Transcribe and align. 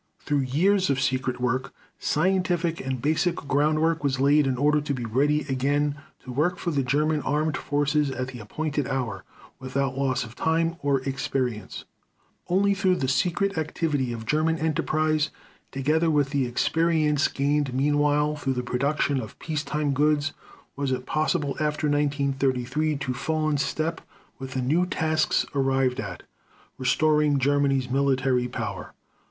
Through 0.21 0.39
years 0.49 0.89
of 0.89 0.99
secret 0.99 1.39
work, 1.39 1.75
scientific 1.99 2.81
and 2.83 2.99
basic 2.99 3.35
groundwork 3.35 4.03
was 4.03 4.19
laid 4.19 4.47
in 4.47 4.57
order 4.57 4.81
to 4.81 4.93
be 4.95 5.05
ready 5.05 5.41
again 5.41 5.93
to 6.23 6.31
work 6.31 6.57
for 6.57 6.71
the 6.71 6.81
German 6.81 7.21
armed 7.21 7.55
forces 7.55 8.09
at 8.09 8.29
the 8.29 8.39
appointed 8.39 8.87
hour, 8.87 9.23
without 9.59 9.95
loss 9.95 10.23
of 10.23 10.33
time 10.35 10.77
or 10.79 11.01
experience.... 11.01 11.85
Only 12.47 12.73
through 12.73 12.95
the 12.95 13.07
secret 13.07 13.59
activity 13.59 14.11
of 14.11 14.25
German 14.25 14.57
enterprise 14.57 15.29
together 15.71 16.09
with 16.09 16.31
the 16.31 16.47
experience 16.47 17.27
gained 17.27 17.71
meanwhile 17.71 18.35
through 18.35 18.53
the 18.53 18.63
production 18.63 19.21
of 19.21 19.37
peace 19.37 19.63
time 19.63 19.93
goods 19.93 20.33
was 20.75 20.91
it 20.91 21.05
possible 21.05 21.51
after 21.59 21.87
1933 21.87 22.95
to 22.97 23.13
fall 23.13 23.49
into 23.51 23.63
step 23.63 24.01
with 24.39 24.53
the 24.53 24.63
new 24.63 24.87
tasks 24.87 25.45
arrived 25.53 25.99
at, 25.99 26.23
restoring 26.79 27.37
Germany's 27.37 27.87
military 27.87 28.47
power." 28.47 28.93